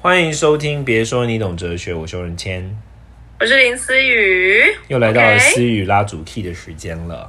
[0.00, 2.78] 欢迎收听，别说你懂哲学，我修仁谦，
[3.40, 7.28] 我是林思雨，又来到了思雨拉主 key 的时间了。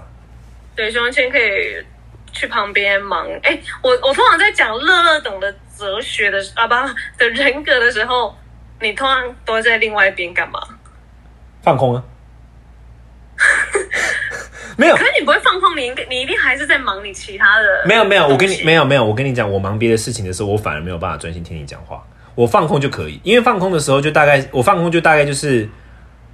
[0.76, 1.84] 对，熊仁谦可以
[2.32, 3.28] 去旁边忙。
[3.42, 6.76] 哎，我我通常在讲乐乐懂的哲学的啊不
[7.18, 8.38] 的人格的时候，
[8.80, 10.60] 你通常都在另外一边干嘛？
[11.64, 12.04] 放空啊？
[14.78, 17.84] 没有可，是你不会放空，你应该你一定还是在忙你其他的。
[17.88, 18.84] 没有，没有，我跟你没有。
[18.84, 22.06] 有，没有，我跟你讲，我忙别的事情的时候，我反而没有办法专心听你讲话。
[22.40, 25.68] 我放空就可以，因为放空的时候就大概，我放空就大概就是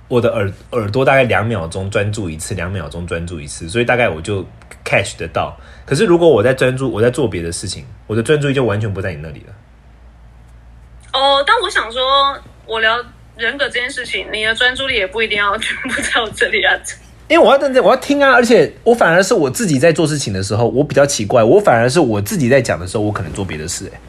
[0.07, 4.45] 我的耳耳朵大概两秒钟专注一次，两秒钟专注一次，所以大概我就
[4.83, 5.57] catch 得到。
[5.83, 9.53] 可是如果我在专注，我在做别的事情，我的专注力就完全不在你那里了。
[11.13, 13.03] 哦，但我想说，我聊
[13.35, 16.71] 人格这件事情，你的专注力也不一定要全部在我这里啊。
[17.27, 23.99] 因为我要认真，我要听啊，而且我反而是我自己在做事情的时候，我比较奇怪，我反而是我自己在讲的时候，我可能做别的事、欸。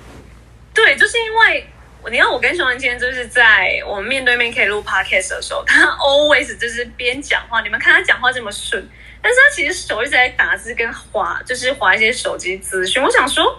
[0.75, 1.67] 对，就是因为
[2.11, 8.87] 你看我跟熊仁今天就是在我们面对面可以录 podcast 的时候，他 always 就是边讲话，你们看他讲话这么顺，
[9.21, 13.03] 但是他其实手一直在打字跟划，就是划一些手机资讯。
[13.03, 13.59] 我想说，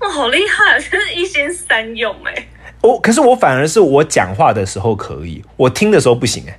[0.00, 2.46] 哇，好厉害，真是一心三用哎、
[2.82, 6.58] 我可是我反而是我讲话的时候可以，我听的时候不行、欸。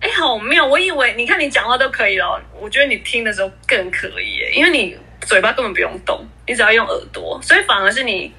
[0.00, 0.66] 哎，好妙！
[0.66, 8.32] 我以为你看你讲话都可以了，我觉得你听的时候更可以耶，因为你嘴巴根本不用动，你只要用耳朵，所以反而是你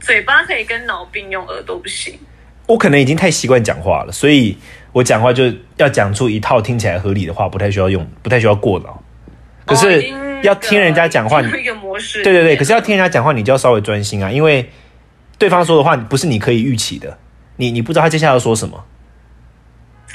[0.00, 2.18] 嘴巴可以跟脑并用，耳朵不行。
[2.66, 4.56] 我可能已经太习惯讲话了，所以
[4.92, 9.02] 我讲话就要讲出一套听起来合理的话，不太需要用，不太需要过脑。
[9.64, 12.22] 可哦是要听人家讲话， 一个模式。
[12.22, 14.70] 对对对，可是要听人家讲话，你就要稍微专心啊，因为
[15.38, 17.18] 对方说的话不是你可以预期的，
[17.56, 18.84] 你你不知道他接下来要说什么。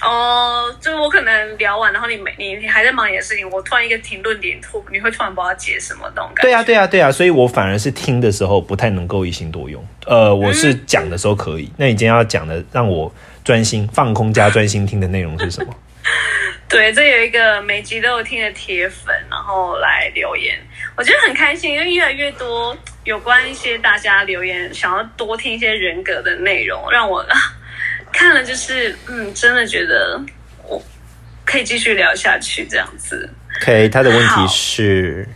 [0.04, 6.42] 哦，就是我可能聊完，然后你没你你还在忙你的事情，我突然一个停顿点，突你会突然不知道接什么那种感觉。
[6.44, 9.86] 对啊，对啊，对啊，所以我反而是听的时候不太能够一心多用。
[10.06, 11.72] 呃，我是讲的时候可以。
[11.78, 15.74] 那你今天要讲的让我专心放空加专心听的内容是什么？
[16.68, 20.58] 对，这有一个每集都有听的铁粉，然后来留言，
[20.98, 27.36] 我觉得很开心，因为越来越多有关一些大家留言，想要多听一些人格的内容，让我啊
[28.14, 30.22] 看了就是嗯，真的觉得
[30.66, 30.82] 我
[31.44, 33.30] 可以继续聊下去这样子。
[33.62, 35.28] OK，他的问题是，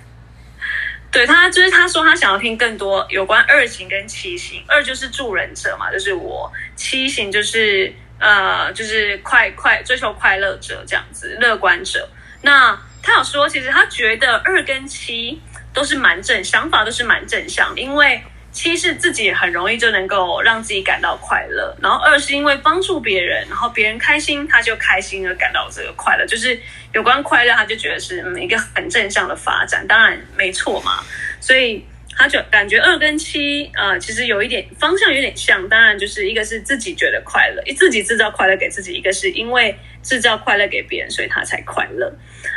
[1.11, 12.07] 对他就是他说他想要听更多有关二型跟七型，二就是助人者嘛，就是我；七型就是呃就是快快追求快乐者这样子，乐观者。
[12.41, 15.41] 那他有说，其实他觉得二跟七
[15.73, 18.21] 都是蛮正，想法都是蛮正向的，因为
[18.57, 26.59] 七是自己很容易就能够让自己感到快乐，然后二是因为帮助别人，然后别人开心，他就开心而感到这个快乐，就是
[26.91, 31.03] 有关快乐，他就觉得是嗯一个很正向的发展，当然没错嘛，
[31.39, 31.85] 所以。
[32.19, 42.11] 他就感觉二跟七，呃，其实有一点方向有点像，当然就是一个是自己觉得快乐，自己制造快乐给自己；一个是因为制造快乐给别人，所以他才快乐。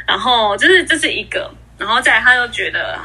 [0.08, 2.98] 然后这是这是一个，然后再他又觉得，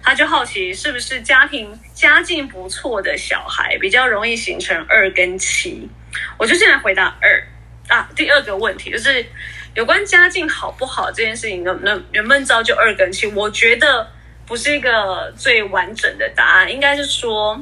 [0.00, 5.90] 他就好奇是不是家庭家境不错的小孩比较容易形成二跟七。
[6.38, 7.46] 我就先来回答二
[7.88, 9.26] 啊，第二个问题就是
[9.74, 13.26] 有关家境好不好这件事情，能不能能不能造就二跟七？
[13.26, 14.08] 我觉得
[14.46, 17.60] 不是一个最完整的答案，应该是说，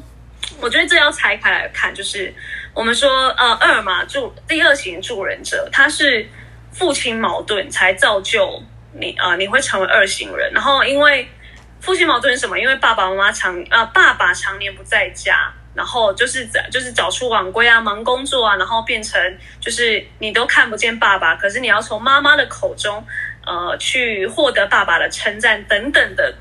[0.60, 2.34] 我觉得这要拆开来看，就是
[2.74, 6.28] 我们说呃二嘛助第二型助人者，他是
[6.70, 8.62] 父亲矛盾才造就
[8.92, 11.28] 你啊、你会成为二型人，然后因为
[11.80, 12.58] 父亲矛盾是什么？
[12.58, 15.52] 因为爸爸妈妈常呃爸爸常年不在家。
[15.72, 23.02] 然后就是就是早出晚归啊，忙工作啊，然后变成就是你都看不见爸爸，可是你要从妈妈的口中，
[23.46, 26.34] 呃，去获得爸爸的称赞等等的。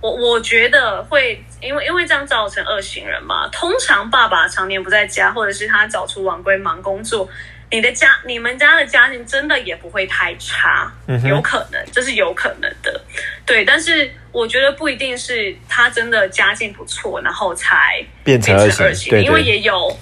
[0.00, 3.48] 我我觉得会因为因为这样造成二型人嘛。
[3.48, 7.28] 通常爸爸常年不在家，或者是他早出晚归忙工作，
[7.70, 13.00] 你的家你们家的家庭真的也不会太差，嗯有可能这是有可能的，
[13.44, 13.64] 对。
[13.64, 19.96] 但是我觉得不一定是他真的家境不错，然后才变成二型因为也有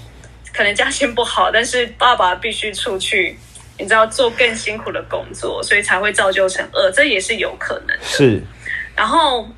[0.52, 3.38] 可能家境不好，但是爸爸必须出去。
[3.76, 8.04] 你知道做更辛苦的工作，所以才会造就成二，这也是有可能的。
[8.04, 8.40] 是
[8.94, 9.48] 然后，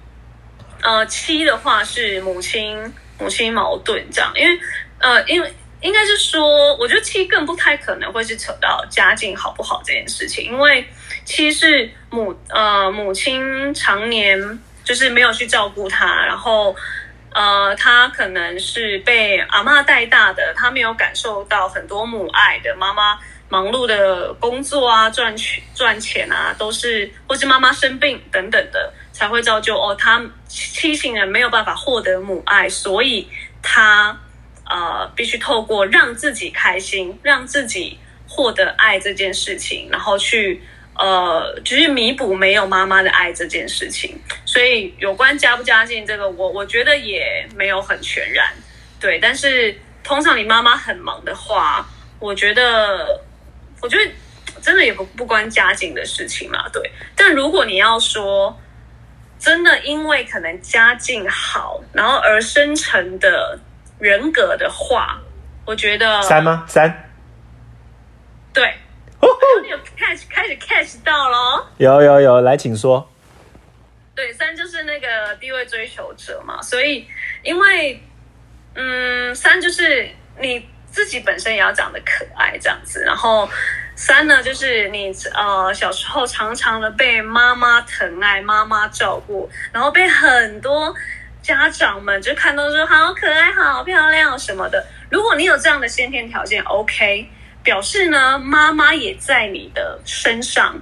[0.80, 2.78] 呃，七的话是母亲
[3.19, 4.58] 母亲矛盾这样，因为
[5.00, 10.87] 呃，因为应该是说，我觉得七更不太可能会是扯到家境好不好这件事情，因为
[11.25, 16.75] 七是母呃母亲常年就是没有去照顾他，然后。
[17.38, 23.19] 呃，他可能是被阿嬷带大的，他没有感受到很多母爱的妈妈
[23.50, 33.28] 忙碌的工作啊，赚钱赚钱啊，都是或是妈妈生病等等的，才会造就哦，他七型人没有办法获得母爱，所以
[33.62, 34.19] 他
[34.68, 37.98] 呃必须透过让自己开心，让自己
[38.28, 40.62] 获得爱这件事情，然后去
[40.94, 44.18] 呃，就是弥补没有妈妈的爱这件事情。
[44.44, 48.46] 所以有关家不家境这个，我我觉得也没有很全然
[48.98, 49.18] 对。
[49.18, 51.86] 但是通常你妈妈很忙的话，
[52.18, 53.20] 我觉得
[53.82, 54.10] 我觉得
[54.62, 56.66] 真的也不不关家境的事情啦。
[56.72, 58.58] 对，但如果你要说
[59.38, 63.58] 真的因为可能家境好，然后而生成的
[63.98, 65.20] 人格的话，
[65.64, 66.64] 我觉得三吗？
[66.66, 67.10] 三？
[68.52, 68.75] 对，
[69.62, 71.66] 你有 catch 开始 catch 到咯。
[71.78, 73.10] 有有有，来，请说。
[74.14, 77.06] 对，三就是那个地位追求者嘛，所以
[77.43, 78.02] 因为
[78.75, 80.08] 嗯，三就是
[80.40, 83.46] 你自己本身也要长得可爱这样子，然后
[83.94, 90.94] 三呢就是你呃小时候常常的被妈妈疼爱、妈妈照顾，然后被很多
[91.46, 94.84] 家长们就看到说好可爱、好漂亮什么的。
[95.08, 97.28] 如果你有这样的先天条件，OK，
[97.62, 100.76] 表示呢妈妈也在你的身上。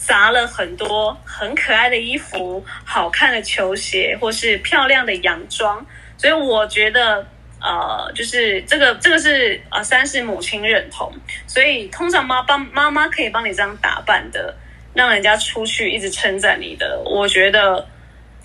[0.00, 5.84] 砸了很多很可爱的衣服、好看的球鞋，或是漂亮的洋装，
[6.16, 7.26] 所以我觉得，
[7.60, 11.12] 呃，就是这个这个是呃，三是母亲认同，
[11.48, 14.54] 所以通常妈帮妈妈可以帮你这样打扮的，
[14.94, 17.84] 让人家出去一直称赞你的，我觉得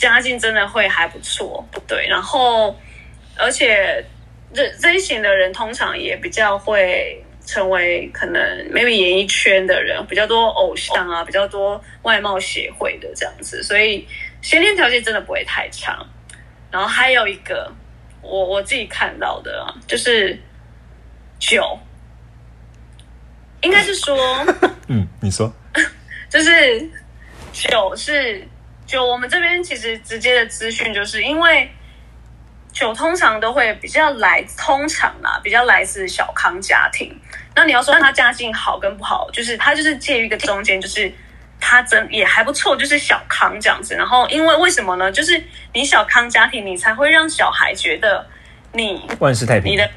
[0.09, 2.75] 家境真的会还不错，对，然后
[3.37, 4.03] 而且
[4.53, 7.19] 这这一型的人通常也比较会。
[7.45, 8.41] 成为可能
[8.71, 14.07] maybe 演艺圈的人比较多，偶像啊比较多，外貌协会的这样子，所以
[14.41, 15.99] 先天条件真的不会太差。
[16.71, 17.69] 然后还有一个，
[18.21, 20.39] 我我自己看到的就是
[21.37, 21.77] 酒，
[23.61, 24.17] 应该是说，
[24.87, 25.53] 嗯，你说，
[26.31, 26.89] 就是
[27.51, 28.41] 酒是
[28.93, 31.67] 酒，我们这边其实直接的资讯就是因为。
[32.71, 37.15] 酒通常都会比较来，通常啦比较来自小康家庭。
[37.55, 41.13] 那你要说他家境好跟不好，就是他就是介于一个中间，就是
[41.59, 43.93] 他真也还不错，就是小康这样子。
[43.93, 45.11] 然后因为为什么呢？
[45.11, 45.39] 就是
[45.71, 48.25] 你小康家庭，你才会让小孩觉得
[48.71, 49.87] 你万事太平，你的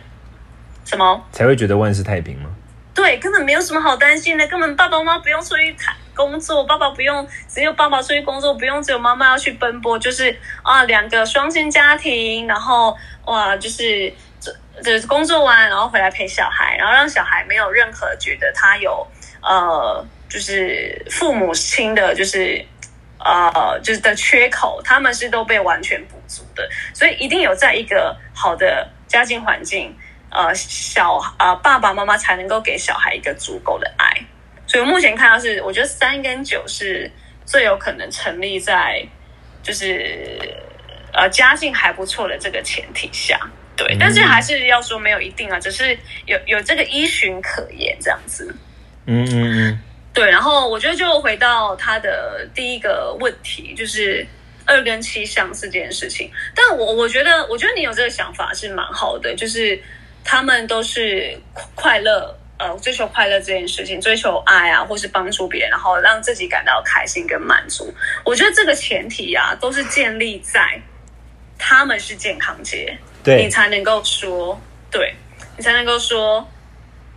[0.85, 2.51] 什么才会觉得万事太平吗？
[2.95, 5.97] 对，根本没有什么好担心的，根本爸爸妈妈不用出去谈。
[6.17, 12.97] 工作，爸爸不用，只有爸爸出去工作，不用只有妈妈要去奔波，就是啊，两个双薪家庭，然后
[13.27, 14.51] 哇，就是这
[14.83, 19.07] 这工作完，然后回来陪小孩，然后让小孩没有任何觉得他有
[19.43, 22.65] 呃，就是父母亲的，就是
[23.19, 29.95] 呃，就是的缺口，他们是都被完全补足的，所以一定有在一个好的家境环境，
[30.31, 34.27] 呃，小啊爸爸妈妈才能够给小孩一个足够的爱。
[34.76, 37.11] 所以目前看到是，我觉得三跟九是
[37.46, 39.02] 最有可能成立在，
[39.62, 40.38] 就是
[41.14, 43.40] 呃家境还不错的这个前提下，
[43.75, 43.96] 对。
[43.99, 45.96] 但是还是要说没有一定啊，只是
[46.26, 48.55] 有有这个依循可言这样子。
[49.06, 49.81] 嗯嗯嗯。
[50.12, 54.26] 对，然后我觉得就回到他的第一个问题，就是
[54.67, 56.31] 二跟七相似这件事情。
[56.55, 59.82] 但我我觉得，我觉得你有这个想法是蛮好的，就是
[60.23, 61.34] 他们都是
[61.75, 62.38] 快乐。
[62.58, 67.93] 呃，追求快乐这件事情，追求爱啊，或是帮助别人，然后让自己感到开心跟满足。
[68.25, 70.81] 我觉得这个前提啊，都是建立在
[71.58, 74.58] 他们是健康节，对你才能够说，
[74.91, 75.14] 对
[75.58, 76.49] 你才能够说，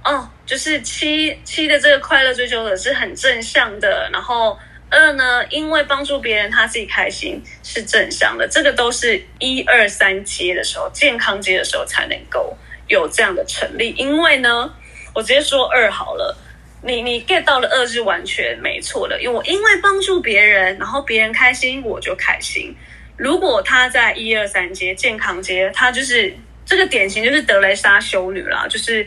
[0.04, 4.60] 哦，就是七七的这个快乐追求者是很正向的，然后
[4.90, 12.58] 二呢，因为帮助别人他自己开心是正向的，这个都是一二三阶的时候，健康阶的时候才能够
[12.90, 14.74] 有这样的成立，因为呢。
[15.20, 16.34] 我直接说二好了，
[16.82, 22.74] 你你 get 到了二是完全没错的，因为我因为帮助别人，然后别人开心我就开心。
[23.18, 26.34] 如果他在一二三阶健康阶，他就是
[26.66, 29.06] 这个典型就是德雷莎修女啦，就是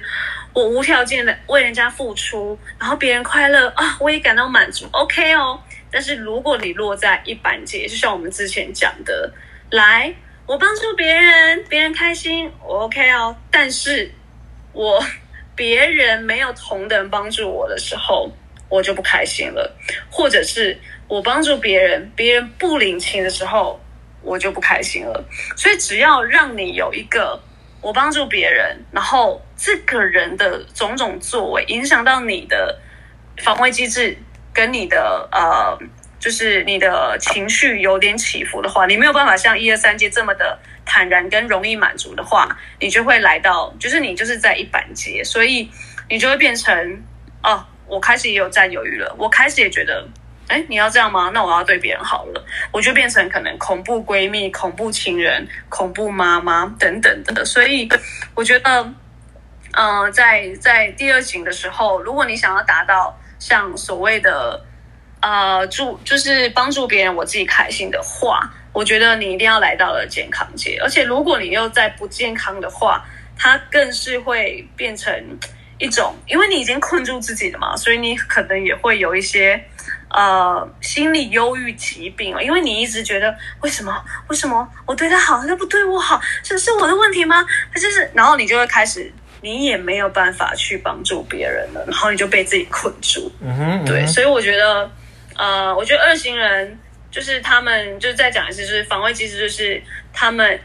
[0.53, 5.59] 我无条件的为人家付出，然后别人快乐啊，我也感到满足，OK 哦。
[5.91, 9.33] 但是如果你落在一般阶，就像我们之前讲的，
[9.71, 10.15] 来
[10.45, 14.13] 我帮助别人，别人开心，我 OK 哦，但是
[14.75, 15.03] 我。
[15.55, 18.31] 别人没有同等帮助我的时候，
[18.69, 19.71] 我就不开心了；
[20.11, 20.79] 或者是
[21.09, 23.81] 我帮助别人，别人不领情的时候，
[24.23, 25.25] 我就不开心了。
[25.57, 27.39] 所以，只要让你有一个
[27.81, 32.79] 我帮助别人，然后这个人的种种作为影响到你的
[33.39, 34.17] 防卫机制，
[34.55, 35.79] 跟你的呃，
[36.23, 40.57] 就是你的情绪有点起伏的话，你没有办法像一二三阶这么的。
[40.85, 42.49] 坦然跟容易满足的话，
[42.81, 45.71] 你就会来到，就是你就是在一板阶，所以
[46.09, 47.03] 你就会变成
[47.41, 50.05] 哦，我开始也有占有欲了，我开始也觉得，
[50.49, 51.31] 哎，你要这样吗？
[51.33, 57.45] 那我要对别人好了，我就变成可能恐怖闺蜜、恐怖情人、恐怖妈妈等等的。
[57.45, 57.89] 所以
[58.35, 58.93] 我觉得
[59.73, 64.61] 呃，在在第二型的时候，如果你想要达到像所谓的
[65.23, 70.79] 呃助，就是帮助别人，我自己开心的话，我觉得你一定要来到了健康界。
[70.83, 73.03] 而且如果你又在不健康的话，
[73.39, 75.11] 它更是会变成
[75.79, 79.65] 一种，因为你已经困住自己了嘛，所以你可能也会有一些。
[80.15, 87.43] 呃，心理忧郁疾病因为你一直觉得为什么为什么我对他好，他不对我好，这是我的问题吗？
[87.73, 89.11] 他就是，然后你就会开始，
[89.41, 93.33] 你也没有办法去帮助别人了，然后你就被自己困住。
[93.41, 94.91] 嗯哼，对，所以我觉得，
[95.37, 96.79] 呃，我觉得二型人
[97.11, 100.61] 就是他们，就是再讲一次，就是防卫机制，就是他们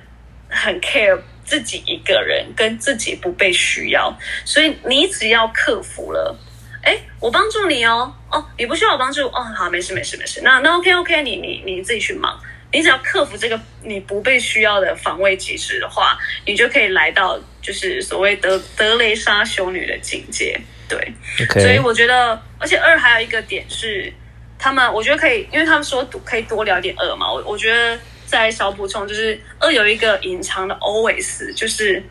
[0.49, 6.37] 很 care 自己一个人跟自己不被需要，所以你只要克服了。
[6.83, 12.39] 哎，我帮助你哦，哦，你不需要我帮助哦，好，没事没事没事，那那 OK OK，你你你自己去忙，
[12.71, 20.57] 你只要克服这个你不被需要的防卫机制的话，你就可以来到就是所谓德德雷莎修女的境界，
[20.87, 21.13] 对。
[21.61, 24.13] 所以我觉得，而且二还有一个点是，
[24.59, 32.03] 他们我觉得可以，因为他们说可以多聊点二嘛，我我觉得再小补充就是二有一个隐藏的 always，就是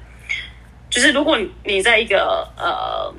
[0.90, 3.14] 就是如果你在一个呃。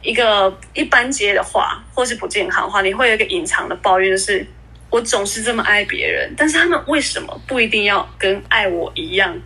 [0.00, 4.46] 一个一般接的话，或是不健康的话，你会有一个隐藏的抱怨，就是
[4.90, 9.36] 我总是这么爱别人，但是他们为什么不一定要跟爱我一样，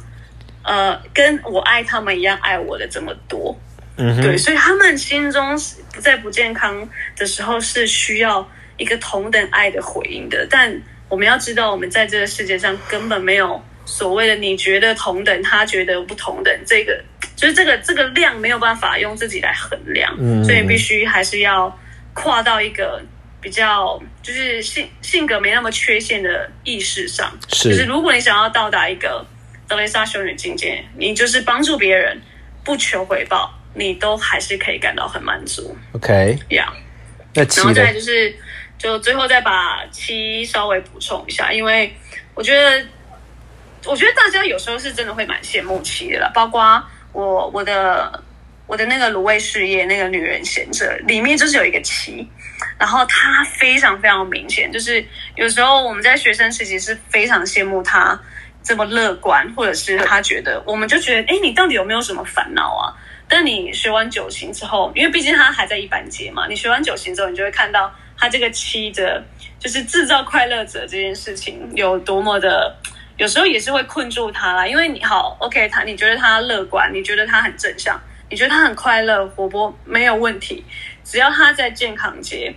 [0.62, 3.58] 呃，跟我爱他们一样爱我的这么多？
[3.96, 5.56] 嗯，对，所以他们心中
[5.90, 6.86] 不在不健康
[7.16, 8.46] 的时候是需要
[8.82, 17.02] 一个同等爱的回应的，但我们要知道，我们在这个世界上根本没有所谓的你觉得同等，他觉得不同等这个。
[17.34, 21.76] 就是这个这个量没有办法用自己来衡量，所以必须还是要
[22.12, 23.02] 跨到一个
[23.40, 27.36] 比较就是性性格没那么缺陷的意识上。
[27.48, 29.26] 是，就是如果你想要到达一个
[29.66, 32.20] 德雷莎修女境界，你就是帮助别人
[32.62, 35.76] 不求回报，你都还是可以感到很满足。
[35.92, 36.72] OK，呀，
[37.34, 38.32] 那然后再就是
[38.82, 41.94] 就最后再把七稍微补充一下，因为
[42.34, 42.84] 我觉得
[43.84, 46.82] 我觉得大家有时候是真的会蛮羡慕七的啦，包括。
[47.14, 48.22] 我我的
[48.66, 52.26] 我的那个卤味事业那个女人贤者里面就是有一个七，
[52.78, 58.18] 然后她非常非常明显，就是有时候我们在学生时期是非常羡慕她
[58.62, 62.96] 这么乐观，或者是她觉得我们就觉得哎，你到底有没有什么烦恼啊？
[63.28, 69.20] 但你学完九型之后，因为毕竟她还在一般阶嘛，你学完九型之后，你就会看到她这个七的，
[69.58, 72.72] 就是制造快乐者这件事情有多么的。
[73.16, 78.00] 有时候也是会困住他啦，因为你好，OK，他你觉得他乐观，你觉得他很正向，
[78.30, 80.64] 你觉得他很快乐、活泼，没有问题。
[81.02, 82.54] 只要他在健康节，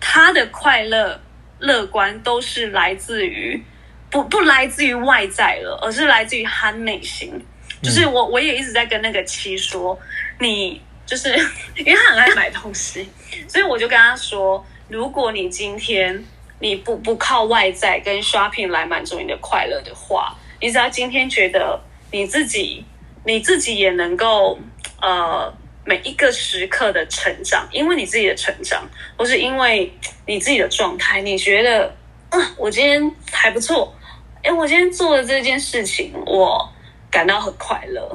[0.00, 1.20] 他的快乐、
[1.60, 3.62] 乐观都是来自于
[4.10, 7.32] 不不来自于外在了，而是来自于他内心。
[7.80, 9.96] 就是我我也一直在跟那个七说，
[10.40, 11.28] 你就是
[11.78, 13.08] 因为他很爱买东西，
[13.46, 16.24] 所以我就跟他说，如果你今天。
[16.60, 21.78] 你不不靠外在跟 shopping 来满足你的快乐的话，你只要今天觉得
[22.12, 22.82] 你自己
[23.24, 24.56] 你自己也能够
[25.02, 25.52] 呃
[25.84, 28.88] 每一个时刻的成长，因为你自己的成长，
[29.18, 29.92] 或是因为
[30.26, 31.94] 你自己的状态，你觉得
[32.30, 33.92] 啊我今天还不错，
[34.42, 36.66] 哎我今天做的这件事情我
[37.10, 38.08] 感到很快乐，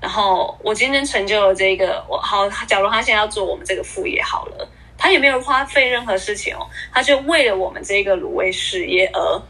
[0.00, 4.68] 然后我今天成就了这个我好，假如他现在要做我们这个副业好了。
[4.96, 9.42] 他也没有花费任何事情哦，他就为了我们这个卤味事业而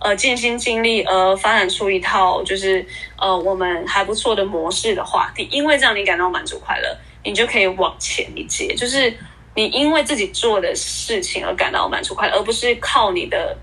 [0.00, 2.84] 呃尽心尽力，而发展出一套就是
[3.16, 9.12] 呃我们还不错的模式的话，你因为这样你感到满足快乐，你就可以往前一阶，就是
[9.54, 13.56] 你因为自己做的事情而感到满足快乐，而不是靠你的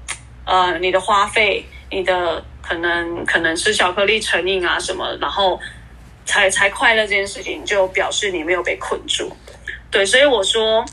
[0.45, 5.59] 呃你的花费，你的可能可能吃巧克力成瘾啊什么，然后
[6.25, 9.31] 才才快乐这件事情，就表示你没有被困住。
[9.91, 10.83] 对，所以我说。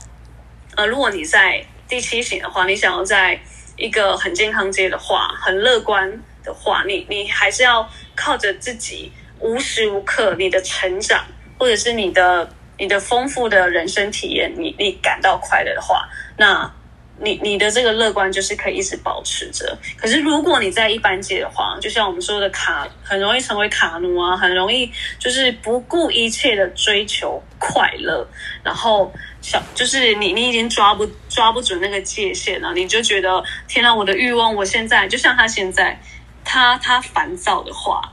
[0.86, 3.38] 如果你在第七型的话，你想要在
[3.76, 6.10] 一个很健康街的话，很乐观
[6.42, 9.10] 的话，你你还是要靠着自己
[9.40, 11.24] 无时无刻你的成长，
[11.58, 12.48] 或者是你的
[12.78, 16.72] 你的丰富的人生体验，你你感到快乐的话，那。
[17.20, 28.26] 你你的这个乐观就是可以一直保持着，可是如果你在一般界的话，就像我们说的卡，很容易成为卡奴啊，很容易就是不顾一切的追求快乐，
[28.64, 36.00] 然后想就是你你已经抓不抓不准那个界限了，你就觉得天哪，我的欲望，我现在就像他现在，
[36.44, 38.12] 他他烦躁的话。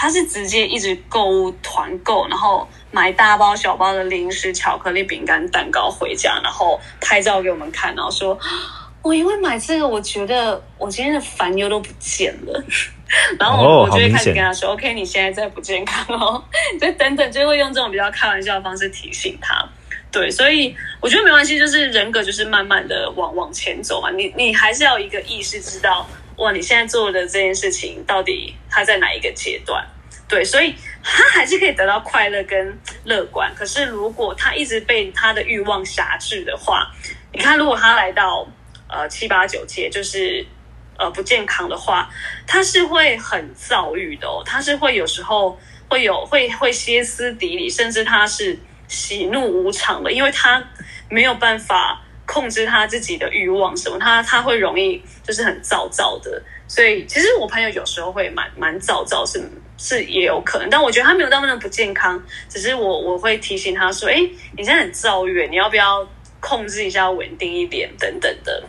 [0.00, 8.38] 他是直接一直购物团购，然后买大包小包的零食、巧克力、饼干、蛋糕回家，然后拍照给我们看，然后说
[9.04, 12.64] ：“我因为买这个，我觉得我今天的烦忧都不见了。”
[13.38, 16.42] 然后我就会开始跟他说、o k 你现在在不健康哦，
[16.80, 19.68] 就等等，就会用这种比较开玩笑的方式提醒他。
[20.10, 24.10] 对，所以我觉得没关系，就是人格就是慢慢的往往前走嘛。
[24.12, 26.08] 你你还是要有一个意识，知道
[26.40, 29.86] 哇，你现在做的这件事情到底它在哪一个阶段？
[30.26, 33.52] 对，所以他还是可以得到快乐跟乐观。
[33.54, 36.90] 可是如果他一直被他的欲望辖制的话，
[37.32, 38.48] 你看，如果他来到
[38.88, 40.46] 呃七八九届，就是
[40.96, 42.08] 呃不健康的话，
[42.46, 50.64] 他是会很躁郁的哦，他是会有时候会有会会歇斯底里，甚至他是喜怒无常的，因为他
[51.10, 56.40] 没有办法控制他自己的欲望什么，他他会容易就是很躁躁的。
[56.68, 59.42] 所以其实我朋友有时候会蛮蛮躁躁，是
[59.76, 64.14] 是也有可能，但我觉得他没有到那么不健康，只是我我会提醒他说，哎，
[64.56, 66.08] 你现在很躁郁，你要不要
[66.38, 68.62] 控制一下，稳定一点等等的。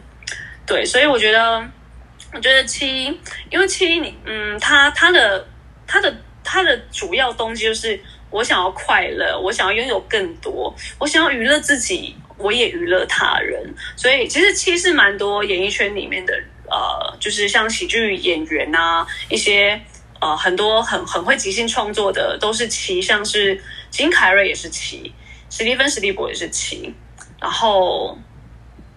[0.65, 1.63] 对，所以我觉得，
[2.33, 3.05] 我觉得七，
[3.51, 5.45] 因为七你，嗯，他他的
[5.85, 6.11] 他的
[6.43, 7.99] 他的主要东西就是
[8.31, 13.61] 我想要快乐，我想要拥有更多，我想要娱乐自己，我也娱乐他人。
[13.95, 16.33] 所以其实七是蛮多演艺圈里面的，
[16.69, 19.79] 呃，就是像喜剧演员啊，一些
[20.19, 25.13] 呃很多很很会即兴创作的都是七，像是金凯瑞也是七，
[25.49, 26.93] 史蒂芬史蒂博也是七，
[27.39, 28.17] 然后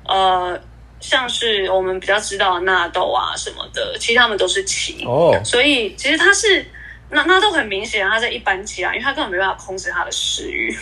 [0.06, 0.60] 呃。
[1.00, 5.38] 像是我们比较知道纳豆啊什么的，其实他们都是七哦。
[5.44, 6.64] 所以其实他是
[7.10, 10.74] 那那都很明显，他在一般级啊，因为他根本没办法控制他的食欲，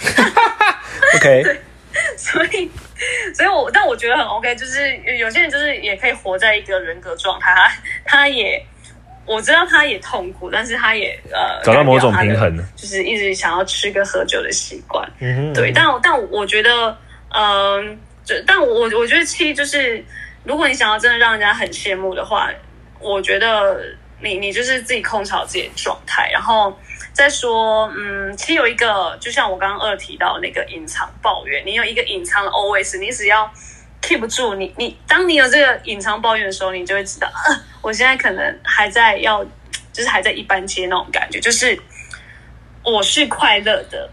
[1.18, 1.42] OK，
[2.16, 2.70] 所以
[3.34, 7.72] 所以我但我觉得很 OK，就是有些人就是也可以活在一个人格状态，他
[8.04, 8.64] 他也
[9.24, 15.08] 我知道他也痛苦，但是他也呃找到某种平衡就是一直想要吃跟喝酒的习惯。
[15.20, 16.96] 嗯哼，对，但我但我觉得，
[17.30, 20.04] 嗯、就但我我觉得七就是，
[20.44, 22.50] 如果你想要真的让人家很羡慕的话，
[22.98, 23.80] 我觉得
[24.20, 26.76] 你你就是自己控制好自己的状态，然后
[27.12, 33.50] 再说，嗯，其实有一个，就像我刚刚二提到那个隐藏抱怨，你有一个隐藏的 OS，你只要
[34.00, 39.44] keep 住你你，当你有这个隐藏抱怨的时候，你就会知道，呃， 我现在可能还在要，
[39.92, 41.78] 就是还在一般阶那种感觉，就是
[42.82, 44.08] 我是快乐的，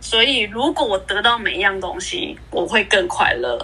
[0.00, 3.58] 所以如果我得到每一样东西，我会更快乐，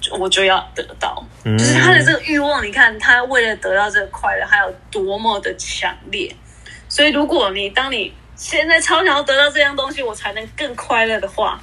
[0.00, 1.22] 就我就要得到。
[1.44, 6.34] 嗯就是他的这个欲望，你看他为了得到这个快乐，还有多么的强烈。
[6.88, 11.60] 所以，如果你当你现在超想要得到这样东西，我才能更快乐的话，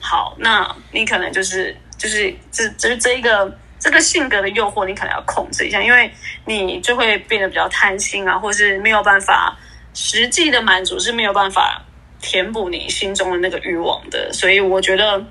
[0.00, 6.10] 好，那你可能就是就是这就是这一个这个性格的诱惑，你可能要控制一下，因为
[6.46, 9.54] 你就会变得比较贪心啊，或是没有办法
[9.92, 11.84] 实际的满足是没有办法
[12.22, 14.32] 填补你心中的那个欲望的。
[14.32, 15.22] 所以，我觉得。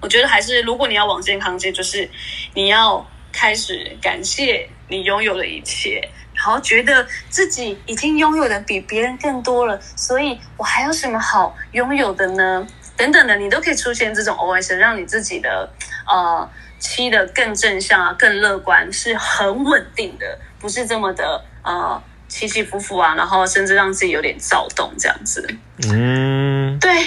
[0.00, 2.08] 我觉得还是，如果你要往健康街，就是
[2.54, 12.64] 你要开始感谢你拥有的一切，然后觉得自己已经拥有的比别人更多了，所以我还有什么好拥有的呢？
[12.96, 15.68] 等等的，你都可以出现这种 OS，让你自己的
[16.06, 16.48] 呃
[16.78, 25.44] 期的更正向啊，更乐观，是很稳定的，不是这么的呃起起伏伏啊，然后甚至让自己有点躁动这样子。
[25.92, 27.04] 嗯，对，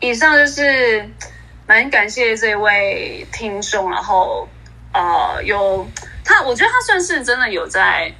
[0.00, 1.08] 以上就是
[1.66, 4.48] 蛮感谢这位听众，然后
[4.92, 5.88] 呃，有
[6.24, 8.12] 他，我觉得他算是真的有在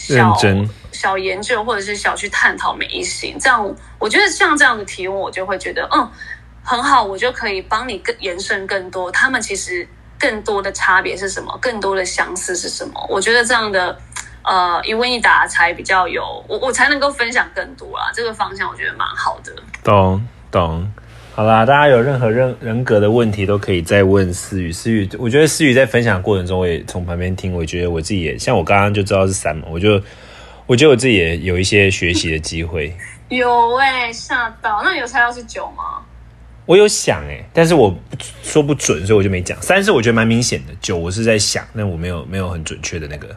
[0.00, 3.36] 小认真小研究，或者是小去探讨每一型。
[3.38, 6.10] 这样，我觉得像这样的提问，我就会觉得嗯
[6.62, 9.10] 很好，我就可以帮你更延伸更多。
[9.12, 9.86] 他们其实
[10.18, 11.56] 更多的差别是什么？
[11.60, 13.06] 更多的相似是什么？
[13.08, 13.98] 我觉得这样的。
[14.42, 18.10] 呃，一问一答才比较有我，我才能够分享更多啦。
[18.14, 19.52] 这个方向我觉得蛮好的。
[19.84, 20.90] 懂懂。
[21.34, 24.70] 好啦，大家有任何人人格的问题都可以再问思雨。
[24.70, 30.00] 思雨，我觉得思雨在分享过程中，我也从旁边听，我觉得我自己也像我刚刚就知道是三嘛，我就
[30.66, 32.94] 我觉得我自己也有一些学习的机会。
[33.28, 34.82] 有哎、吓到！
[34.84, 35.82] 那你有猜到是九吗？
[36.66, 37.96] 我有想哎、但是我
[38.42, 39.60] 说不准，所以我就没讲。
[39.62, 43.28] 三是我觉得蛮明显的，九我是在想，但我没有没有很准确的那个。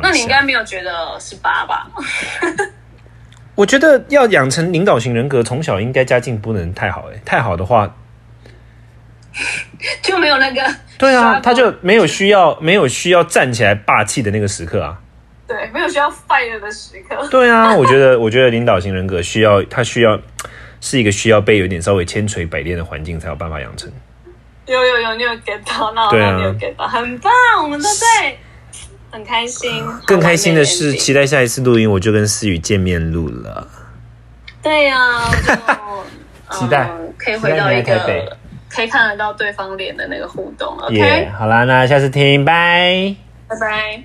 [0.00, 1.90] 那你应该没有觉得是八吧？
[3.62, 7.94] 我觉得要养成领导型人格，从小应该家境不能太好哎、太好的话，
[10.02, 10.60] 就没有那个
[10.98, 14.98] 对啊，他就没有需要没有需要站起来霸气的那个时刻啊。
[15.46, 17.16] 对，没有需要 fire 的时刻。
[17.30, 20.18] 对啊，我觉得我觉得领导型人格需要他需要
[20.80, 23.88] 是一个需要被有点稍微千锤百炼的环境才有办法养成。
[24.66, 25.92] 有有有，你有 get 到？
[25.92, 28.38] 那我啊你有 get 到，很棒，我们都对，
[29.12, 29.84] 很开心。
[30.04, 33.68] 更开心的是，期待下一次录音，我就跟思雨见面录了。
[34.60, 35.30] 对呀、
[36.50, 38.36] 就期待嗯可以回到一个
[38.68, 40.76] 可以看得到对方脸的那个互动。
[40.78, 43.14] OK，、耶好啦，那下次听，拜。
[43.46, 44.02] 拜拜。